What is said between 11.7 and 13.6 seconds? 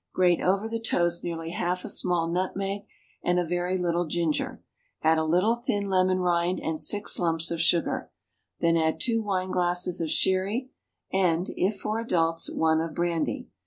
for adults) one of brandy.